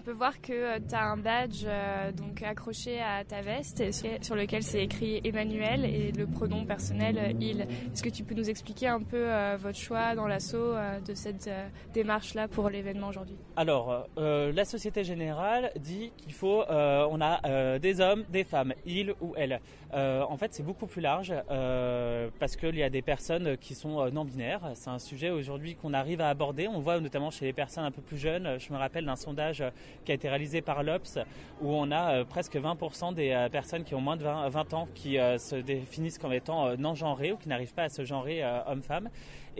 [0.08, 3.92] On peut voir que tu as un badge euh, donc accroché à ta veste
[4.22, 7.60] sur lequel c'est écrit Emmanuel et le pronom personnel euh, il.
[7.60, 10.72] Est-ce que tu peux nous expliquer un peu euh, votre choix dans l'assaut
[11.06, 11.50] de cette
[11.92, 13.36] démarche-là pour l'événement aujourd'hui?
[13.54, 19.34] Alors, la Société Générale dit qu'il faut, on a des hommes, des femmes, il ou
[19.36, 19.60] elle.
[19.92, 21.34] En fait, c'est beaucoup plus large
[22.38, 24.70] parce qu'il y a des personnes qui sont non binaires.
[24.74, 26.68] C'est un sujet aujourd'hui qu'on arrive à aborder.
[26.68, 28.58] On voit notamment chez les personnes un peu plus jeunes.
[28.58, 29.64] Je me rappelle d'un sondage
[30.04, 31.18] qui a été réalisé par l'OPS
[31.60, 34.88] où on a euh, presque 20% des euh, personnes qui ont moins de 20, ans
[34.94, 39.08] qui euh, se définissent comme étant non-genrés ou qui n'arrivent pas à se genrer homme-femme.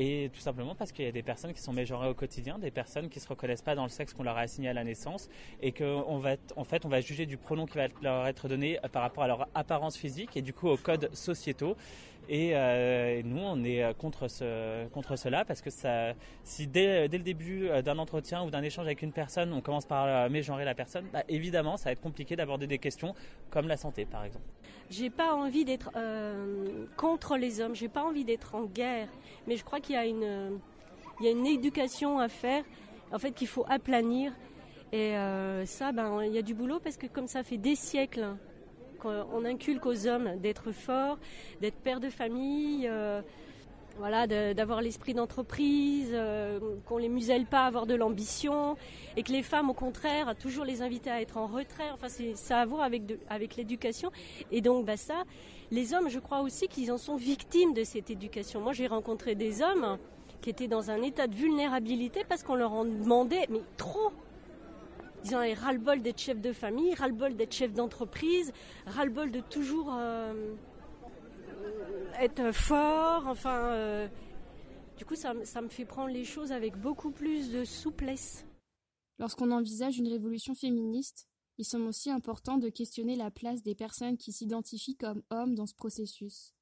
[0.00, 2.70] Et tout simplement parce qu'il y a des personnes qui sont mégenrées au quotidien, des
[2.70, 4.84] personnes qui ne se reconnaissent pas dans le sexe qu'on leur a assigné à la
[4.84, 5.28] naissance
[5.60, 8.78] et qu'en va, en fait, on va juger du pronom qui va leur être donné
[8.92, 11.76] par rapport à leur apparence physique et du coup aux codes sociétaux.
[12.30, 15.70] Euh, et, nous, on est euh, contre, ce, contre cela parce que
[16.44, 19.86] si dès, le début euh, d'un entretien ou d'un échange avec une personne, on commence
[19.86, 23.14] par mégenrer la personne, bah, évidemment, ça va être compliqué d'aborder des questions
[23.50, 24.44] comme la santé, par exemple.
[24.90, 25.90] J'ai pas envie d'être
[26.96, 29.08] contre les hommes, j'ai pas envie d'être en guerre,
[29.46, 30.58] mais je crois qu'il y a une,
[31.20, 32.64] il y a une éducation à faire,
[33.12, 34.32] en fait, qu'il faut aplanir.
[34.92, 35.14] Et
[35.66, 38.34] ça, ben, il y a du boulot parce que comme ça fait des siècles
[39.04, 41.18] on inculque aux hommes d'être forts,
[41.60, 43.22] d'être pères de famille, euh,
[43.98, 48.76] voilà, d'avoir l'esprit d'entreprise, euh, qu'on les muselle pas avoir de l'ambition,
[49.16, 51.90] et que les femmes, au contraire, toujours les inviter à être en retrait.
[51.92, 54.10] Enfin, ça a à voir avec, avec l'éducation.
[54.52, 55.24] Et donc, bah ça,
[55.70, 58.60] les hommes, je crois aussi qu'ils en sont victimes de cette éducation.
[58.60, 59.98] Moi, j'ai rencontré des hommes
[60.40, 64.12] qui étaient dans un état de vulnérabilité parce qu'on leur en demandait, mais trop,
[65.24, 68.52] ils ont ras-le-bol d'être chef de famille, ras-le-bol d'être chef d'entreprise,
[68.86, 70.54] ras-le-bol de toujours euh,
[72.22, 73.26] être fort.
[73.26, 74.08] Enfin, euh,
[74.96, 78.44] du coup, ça, ça me fait prendre les choses avec beaucoup plus de souplesse.
[79.18, 81.26] Lorsqu'on envisage une révolution féministe,
[81.58, 85.66] il semble aussi important de questionner la place des personnes qui s'identifient comme hommes dans
[85.66, 86.54] ce processus.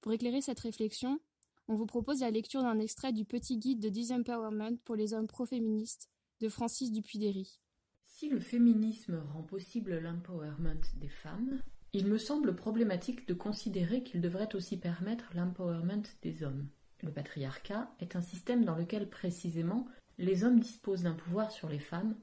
[0.00, 1.20] Pour éclairer cette réflexion,
[1.66, 5.26] on vous propose la lecture d'un extrait du petit guide de Disempowerment pour les hommes
[5.26, 6.08] pro-féministes
[6.40, 7.60] de Francis Dupuy-Derry.
[8.06, 11.60] Si le féminisme rend possible l'empowerment des femmes,
[11.92, 16.68] il me semble problématique de considérer qu'il devrait aussi permettre l'empowerment des hommes.
[17.02, 19.86] Le patriarcat est un système dans lequel précisément
[20.18, 22.14] les hommes disposent d'un pouvoir sur les femmes,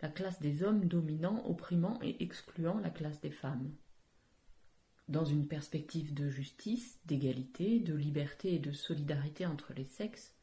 [0.00, 3.74] la classe des hommes dominant, opprimant et excluant la classe des femmes.
[5.08, 10.34] Dans une perspective de justice, d'égalité, de liberté et de solidarité entre les sexes,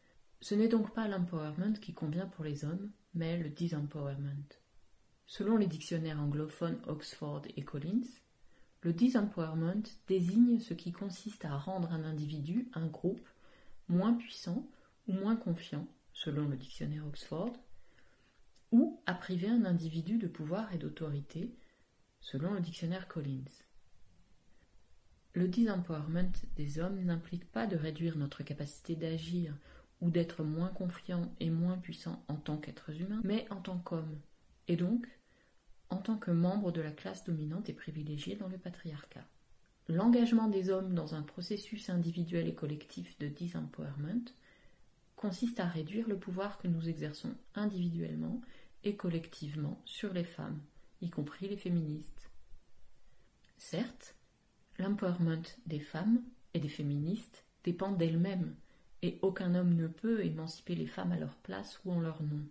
[0.41, 4.43] ce n'est donc pas l'empowerment qui convient pour les hommes, mais le disempowerment.
[5.25, 8.03] Selon les dictionnaires anglophones Oxford et Collins,
[8.81, 13.27] le disempowerment désigne ce qui consiste à rendre un individu, un groupe,
[13.87, 14.67] moins puissant
[15.07, 17.53] ou moins confiant, selon le dictionnaire Oxford,
[18.71, 21.55] ou à priver un individu de pouvoir et d'autorité,
[22.19, 23.45] selon le dictionnaire Collins.
[25.33, 29.55] Le disempowerment des hommes n'implique pas de réduire notre capacité d'agir
[30.01, 34.19] ou d'être moins confiant et moins puissant en tant qu'êtres humains, mais en tant qu'hommes,
[34.67, 35.07] et donc
[35.89, 39.25] en tant que membre de la classe dominante et privilégiée dans le patriarcat.
[39.89, 44.25] L'engagement des hommes dans un processus individuel et collectif de disempowerment
[45.15, 48.41] consiste à réduire le pouvoir que nous exerçons individuellement
[48.83, 50.59] et collectivement sur les femmes,
[51.01, 52.29] y compris les féministes.
[53.57, 54.15] Certes,
[54.77, 56.21] l'empowerment des femmes
[56.53, 58.55] et des féministes dépend d'elles-mêmes,
[59.01, 62.43] et aucun homme ne peut émanciper les femmes à leur place ou en leur nom.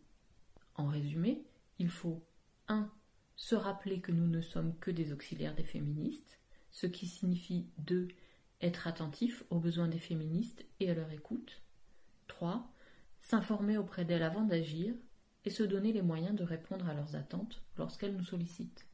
[0.74, 1.42] En résumé,
[1.78, 2.22] il faut
[2.68, 2.90] 1
[3.36, 6.38] se rappeler que nous ne sommes que des auxiliaires des féministes,
[6.70, 8.08] ce qui signifie 2.
[8.62, 11.60] Être attentif aux besoins des féministes et à leur écoute.
[12.28, 12.66] 3.
[13.20, 14.94] S'informer auprès d'elles avant d'agir
[15.44, 18.86] et se donner les moyens de répondre à leurs attentes lorsqu'elles nous sollicitent.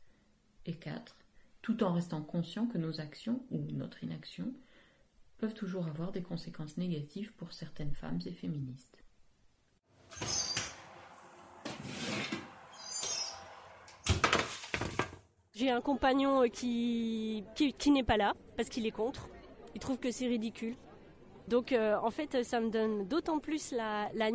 [0.67, 1.17] Et 4.
[1.63, 4.53] Tout en restant conscient que nos actions ou notre inaction
[5.39, 9.03] peuvent toujours avoir des conséquences négatives pour certaines femmes et féministes.
[15.63, 19.29] J'ai un compagnon qui, qui, qui n'est pas là parce qu'il est contre.
[19.77, 20.75] Il trouve que c'est ridicule.
[21.47, 24.31] Donc euh, en fait, ça me donne d'autant plus la, la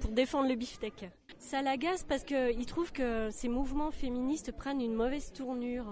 [0.00, 1.06] pour défendre le beefsteak.
[1.38, 5.86] Ça l'agace parce qu'il trouve que ces mouvements féministes prennent une mauvaise tournure.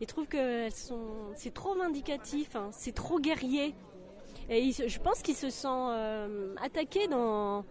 [0.00, 0.66] Il trouve que
[1.36, 3.72] c'est trop vindicatif, hein, c'est trop guerrier.
[4.48, 7.62] Et je pense qu'il se sent euh, attaqué dans,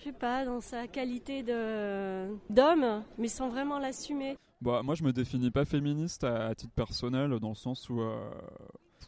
[0.00, 4.36] je sais pas, dans sa qualité d'homme, mais sans vraiment l'assumer.
[4.60, 8.00] Bah, moi, je me définis pas féministe à, titre personnel, dans le sens où.
[8.00, 8.30] euh,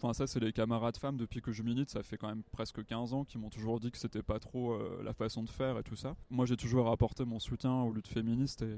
[0.01, 1.91] Enfin, ça, c'est les camarades femmes depuis que je milite.
[1.91, 4.75] Ça fait quand même presque 15 ans qui m'ont toujours dit que c'était pas trop
[4.75, 6.15] euh, la façon de faire et tout ça.
[6.31, 8.77] Moi, j'ai toujours apporté mon soutien aux luttes féministes et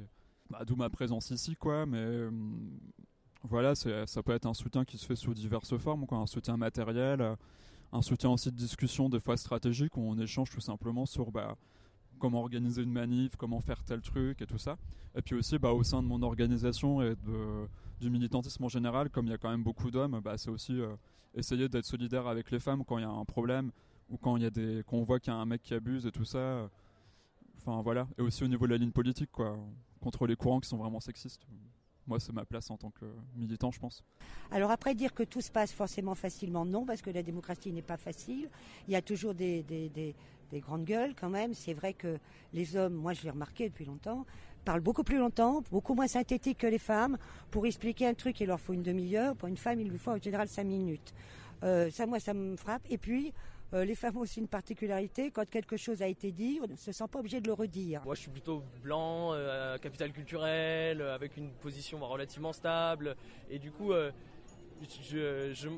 [0.49, 1.85] bah, d'où ma présence ici, quoi.
[1.85, 2.31] Mais euh,
[3.43, 6.19] voilà, ça peut être un soutien qui se fait sous diverses formes, quoi.
[6.19, 7.37] Un soutien matériel,
[7.93, 11.57] un soutien aussi de discussion, des fois stratégique, où on échange tout simplement sur bah,
[12.21, 14.77] comment organiser une manif, comment faire tel truc et tout ça.
[15.17, 17.17] Et puis aussi, bah, au sein de mon organisation et
[18.01, 20.81] du militantisme en général, comme il y a quand même beaucoup d'hommes, bah, c'est aussi
[20.81, 20.95] euh,
[21.35, 23.73] essayer d'être solidaire avec les femmes quand il y a un problème
[24.09, 25.75] ou quand il y a des, quand on voit qu'il y a un mec qui
[25.75, 26.69] abuse et tout ça.
[27.59, 28.07] Enfin voilà.
[28.19, 29.59] Et aussi au niveau de la ligne politique, quoi,
[30.01, 31.43] contre les courants qui sont vraiment sexistes.
[32.07, 33.05] Moi, c'est ma place en tant que
[33.37, 34.03] militant, je pense.
[34.51, 37.83] Alors après, dire que tout se passe forcément facilement, non, parce que la démocratie n'est
[37.83, 38.49] pas facile.
[38.89, 40.17] Il y a toujours des, des-
[40.51, 41.55] des grandes gueules quand même.
[41.55, 42.19] C'est vrai que
[42.53, 44.27] les hommes, moi je l'ai remarqué depuis longtemps,
[44.65, 47.17] parlent beaucoup plus longtemps, beaucoup moins synthétique que les femmes.
[47.51, 49.37] Pour expliquer un truc, il leur faut une demi-heure.
[49.37, 51.15] Pour une femme, il lui faut en général cinq minutes.
[51.63, 52.83] Euh, ça, moi, ça me frappe.
[52.91, 53.33] Et puis,
[53.73, 55.31] euh, les femmes ont aussi une particularité.
[55.31, 58.03] Quand quelque chose a été dit, on ne se sent pas obligé de le redire.
[58.05, 63.17] Moi, je suis plutôt blanc, euh, capital culturel, euh, avec une position relativement stable.
[63.49, 63.93] Et du coup,
[65.09, 65.69] je, je,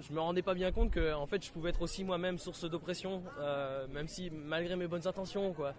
[0.00, 2.68] je me rendais pas bien compte que en fait, je pouvais être aussi moi-même source
[2.68, 5.74] d'oppression, euh, même si malgré mes bonnes intentions, quoi.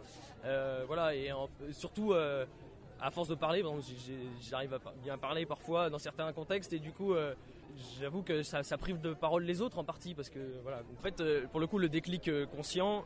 [0.46, 1.32] Euh, voilà, et
[1.72, 2.14] surtout.
[2.14, 2.46] euh,
[3.02, 3.82] à force de parler, bon,
[4.50, 7.14] j'arrive à bien parler parfois dans certains contextes et du coup,
[8.00, 10.82] j'avoue que ça, ça prive de parole les autres en partie parce que voilà.
[10.98, 13.04] En fait, pour le coup, le déclic conscient,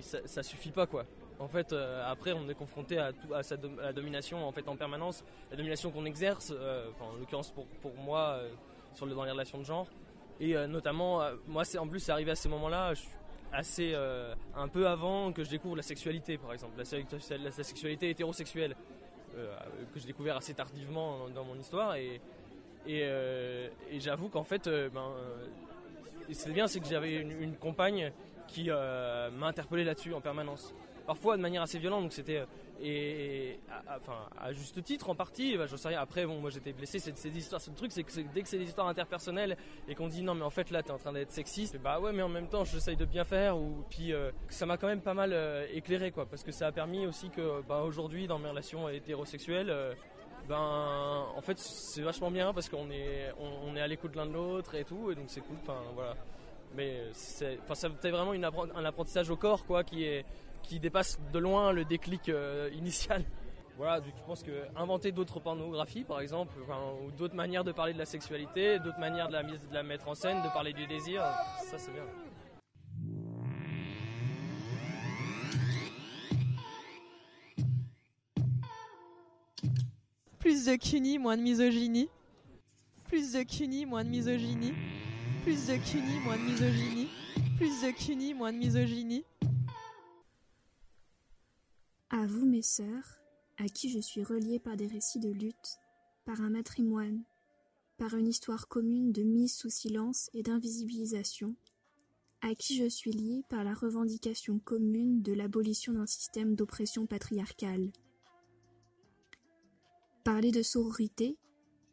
[0.00, 1.04] ça, ça suffit pas quoi.
[1.38, 1.74] En fait,
[2.06, 5.90] après, on est confronté à, à sa la domination en fait en permanence, la domination
[5.90, 6.50] qu'on exerce,
[6.98, 8.40] en l'occurrence pour, pour moi
[8.94, 9.86] sur les relations de genre,
[10.40, 12.92] et euh, notamment, euh, moi, c'est en plus, c'est arrivé à ces moments-là.
[13.52, 16.74] assez euh, un peu avant que je découvre la sexualité par exemple.
[16.76, 18.76] La, sexu- la- la sexualité hétérosexuelle
[19.94, 21.94] que j'ai découvert assez tardivement dans mon histoire.
[21.96, 22.20] Et,
[23.98, 25.12] j'avoue qu'en fait ben,
[26.32, 28.12] c'est bien c'est que j'avais une, une compagne
[28.48, 30.74] qui m'a interpellé là-dessus en permanence
[31.08, 32.44] parfois de manière assez violente donc c'était euh,
[32.82, 36.00] et à, enfin à juste titre en partie bah, je sais rien.
[36.00, 38.48] Après bon moi j'étais blessé c'est des histoires c'est le truc c'est que dès que
[38.48, 39.56] c'est des histoires interpersonnelles
[39.88, 42.12] et qu'on dit non mais en fait là t'es en train d'être sexiste bah ouais
[42.12, 45.00] mais en même temps j'essaye de bien faire ou puis euh, ça m'a quand même
[45.00, 48.38] pas mal euh, éclairé quoi parce que ça a permis aussi que bah, aujourd'hui dans
[48.38, 49.74] mes relations hétérosexuelles
[50.46, 53.32] ben en fait c'est vachement bien parce qu'on est
[53.80, 56.14] à l'écoute l'un de l'autre et tout et donc c'est cool enfin voilà.
[56.76, 60.26] Mais c'est enfin vraiment un apprentissage au corps quoi qui est
[60.68, 63.24] qui dépasse de loin le déclic euh, initial
[63.76, 66.54] voilà donc je pense que inventer d'autres pornographies par exemple
[67.02, 70.08] ou d'autres manières de parler de la sexualité d'autres manières de la de la mettre
[70.08, 71.22] en scène de parler du désir
[71.70, 72.04] ça c'est bien
[80.38, 82.08] Plus de CUNY, moins de misogynie.
[83.04, 84.72] Plus de CUNY, moins de misogynie.
[85.42, 87.08] Plus de CUNY, moins de misogynie.
[87.58, 89.24] Plus de CUNY, moins de misogynie.
[92.18, 93.20] À vous, mes sœurs,
[93.58, 95.78] à qui je suis reliée par des récits de lutte,
[96.24, 97.22] par un matrimoine,
[97.96, 101.54] par une histoire commune de mise sous silence et d'invisibilisation,
[102.40, 107.92] à qui je suis liée par la revendication commune de l'abolition d'un système d'oppression patriarcale.
[110.24, 111.38] Parler de sororité,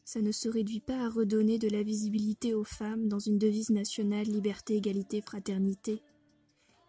[0.06, 3.70] ça ne se réduit pas à redonner de la visibilité aux femmes dans une devise
[3.70, 6.02] nationale liberté, égalité, fraternité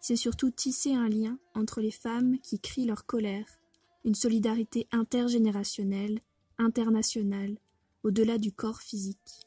[0.07, 3.59] c'est surtout tisser un lien entre les femmes qui crient leur colère,
[4.05, 6.21] une solidarité intergénérationnelle,
[6.57, 7.57] internationale,
[8.03, 9.46] au-delà du corps physique.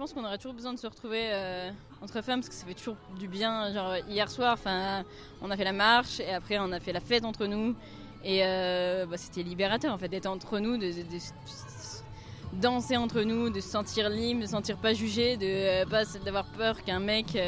[0.00, 1.70] Pense pense qu'on aurait toujours besoin de se retrouver euh,
[2.00, 3.70] entre femmes parce que ça fait toujours du bien.
[3.74, 5.04] Genre hier soir, enfin,
[5.42, 7.74] on a fait la marche et après on a fait la fête entre nous
[8.24, 10.90] et euh, bah, c'était libérateur en fait d'être entre nous, de,
[12.54, 16.06] danser entre nous, de se sentir libre, de se sentir pas jugé, de euh, pas
[16.24, 17.38] d'avoir peur qu'un mec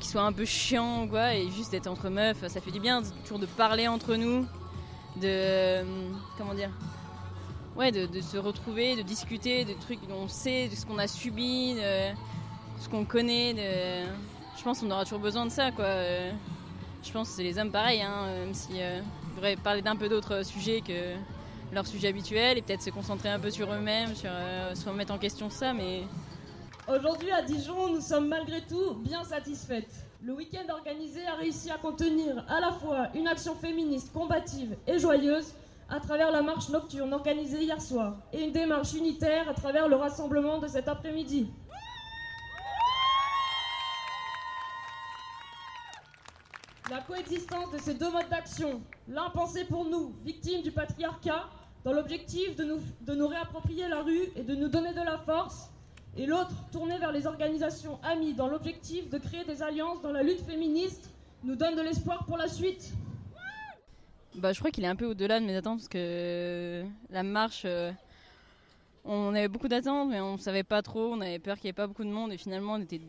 [0.00, 3.02] qui soit un peu chiant quoi et juste d'être entre meufs, ça fait du bien
[3.24, 4.46] toujours de parler entre nous,
[5.20, 5.84] de
[6.38, 6.70] comment dire
[7.78, 11.06] ouais, de, se retrouver, de discuter de trucs dont on sait, de ce qu'on a
[11.06, 12.12] subi, de
[12.80, 13.54] ce qu'on connaît.
[14.58, 15.84] Je pense qu'on aura toujours besoin de ça, quoi.
[15.84, 16.32] Euh,
[17.04, 19.00] Je pense que c'est les hommes pareil, hein, même si euh,
[19.36, 21.14] devraient parler d'un peu d'autres sujets que
[21.72, 25.12] leur sujet habituel et peut-être se concentrer un peu sur eux-mêmes, sur euh, se remettre
[25.12, 26.02] en question ça, mais
[26.88, 30.06] Aujourd'hui à Dijon, nous sommes malgré tout bien satisfaites.
[30.24, 34.98] Le week-end organisé a réussi à contenir à la fois une action féministe combative et
[34.98, 35.52] joyeuse
[35.88, 39.96] à travers la marche nocturne organisée hier soir et une démarche unitaire à travers le
[39.96, 41.50] rassemblement de cet après-midi.
[46.90, 51.44] La coexistence de ces deux modes d'action, l'un pensé pour nous, victimes du patriarcat,
[51.84, 55.70] dans l'objectif de nous, réapproprier la rue et de nous donner de la force,
[56.16, 60.22] et l'autre tourné vers les organisations amies dans l'objectif de créer des alliances dans la
[60.22, 61.10] lutte féministe,
[61.44, 62.92] nous donne de l'espoir pour la suite.
[64.40, 67.62] Bah, je crois qu'il est un peu au-delà de mes attentes parce que la marche,
[67.64, 67.92] euh,
[69.04, 71.12] on avait beaucoup d'attentes, mais on savait pas trop.
[71.14, 73.00] On avait peur qu'il n'y ait pas beaucoup de monde et finalement on était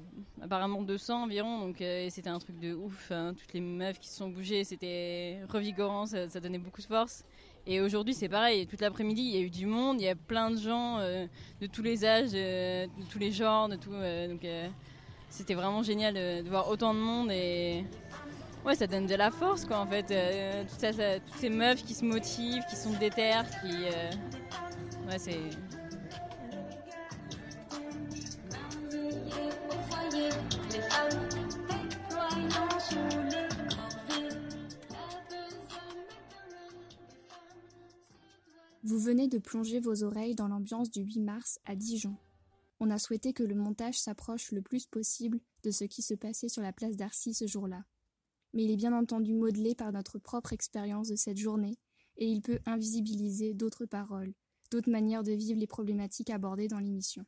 [0.42, 3.12] apparemment 200 environ, donc euh, c'était un truc de ouf.
[3.12, 3.34] hein.
[3.38, 7.24] Toutes les meufs qui se sont bougées, c'était revigorant, ça, donnait beaucoup de force.
[7.68, 10.16] Et aujourd'hui c'est pareil, toute l'après-midi il y a eu du monde, il y a
[10.16, 11.28] plein de gens euh,
[11.62, 13.94] de tous les âges, euh, de tous les genres, de tout.
[13.94, 14.68] euh, donc euh,
[15.30, 17.84] c'était vraiment génial de, de voir autant de monde et
[18.70, 20.12] ouais ça donne de la force quoi en fait.
[20.12, 25.18] Euh, tout ça, toutes ces meufs qui se motivent, qui sont déterres, qui euh, ouais
[25.18, 25.40] c'est
[38.84, 42.16] Vous venez de plonger vos oreilles dans l'ambiance du 8 mars à Dijon.
[42.80, 46.50] On a souhaité que le montage s'approche le plus possible de ce qui se passait
[46.50, 47.84] sur la place d'Arcy ce jour-là.
[48.54, 51.78] Mais il est bien entendu modelé par notre propre expérience de cette journée
[52.18, 54.34] et il peut invisibiliser d'autres paroles,
[54.72, 57.26] d'autres manières de vivre les problématiques abordées dans l'émission.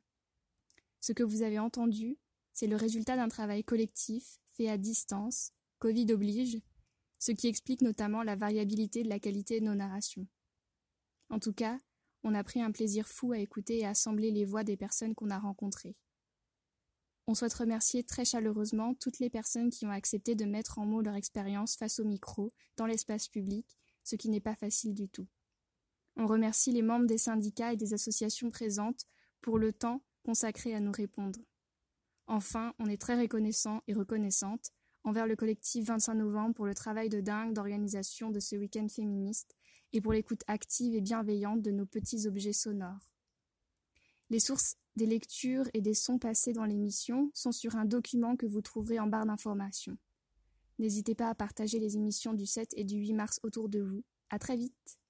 [1.00, 2.18] Ce que vous avez entendu,
[2.54, 6.60] c'est le résultat d'un travail collectif fait à distance, Covid oblige,
[7.20, 10.28] ce qui explique notamment la variabilité de la qualité de nos narrations.
[11.30, 11.80] En tout cas,
[12.24, 15.30] on a pris un plaisir fou à écouter et assembler les voix des personnes qu'on
[15.30, 15.96] a rencontrées.
[17.32, 21.02] On souhaite remercier très chaleureusement toutes les personnes qui ont accepté de mettre en mots
[21.02, 25.30] leur expérience face au micro, dans l'espace public, ce qui n'est pas facile du tout.
[26.18, 29.06] On remercie les membres des syndicats et des associations présentes
[29.40, 31.40] pour le temps consacré à nous répondre.
[32.28, 34.74] Enfin, on est très reconnaissant et reconnaissante
[35.06, 39.56] envers le collectif 25 novembre pour le travail de dingue d'organisation de ce week-end féministe
[39.94, 43.10] et pour l'écoute active et bienveillante de nos petits objets sonores.
[44.30, 48.46] Les sources des lectures et des sons passés dans l'émission sont sur un document que
[48.46, 49.98] vous trouverez en barre d'informations.
[50.80, 54.04] N'hésitez pas à partager les émissions du 7 et du 8 mars autour de vous.
[54.30, 55.01] À très vite!